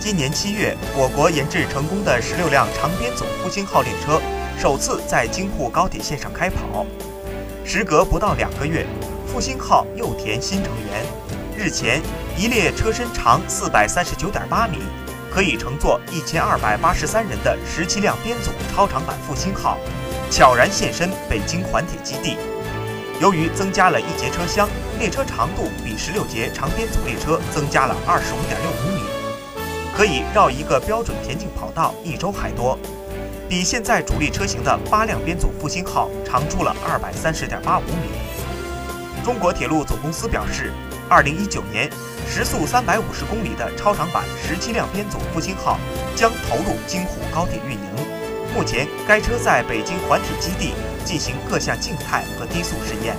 [0.00, 4.18] 今年七月，我国研制成功的十六辆长编组复兴号列车
[4.58, 6.86] 首次在京沪高铁线上开跑。
[7.66, 8.86] 时隔不到两个月，
[9.26, 11.04] 复兴号又添新成员。
[11.54, 12.00] 日前，
[12.34, 14.78] 一列车身长四百三十九点八米，
[15.30, 19.76] 可以乘坐一千二百八十三人的十七辆编组超长版复兴号，
[20.30, 22.38] 悄然现身北京环铁基地。
[23.20, 24.66] 由于增加了一节车厢，
[24.98, 29.02] 列车长度比十六节长编组列车增加了二十五点六五米，
[30.00, 32.78] 可以绕一个标准田径跑道一周还多，
[33.50, 38.08] 比现在主力车型的八辆编组复兴号长出了二百三十点八五米。
[39.22, 40.72] 中国铁路总公司表示，
[41.06, 41.86] 二零一九年
[42.26, 45.78] 时速三百五十公里的超长版十七辆编组复兴号
[46.16, 48.54] 将投入京沪高铁运营。
[48.54, 50.72] 目前，该车在北京环铁基地
[51.04, 53.14] 进行各项静态和低速试验。